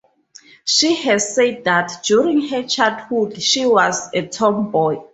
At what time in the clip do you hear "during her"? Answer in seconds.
2.05-2.63